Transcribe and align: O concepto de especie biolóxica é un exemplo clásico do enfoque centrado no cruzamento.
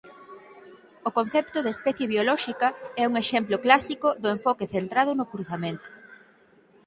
O 1.07 1.09
concepto 1.17 1.57
de 1.61 1.71
especie 1.75 2.11
biolóxica 2.13 2.67
é 3.01 3.03
un 3.11 3.15
exemplo 3.23 3.57
clásico 3.65 4.07
do 4.21 4.29
enfoque 4.35 4.69
centrado 4.73 5.11
no 5.15 5.29
cruzamento. 5.31 5.89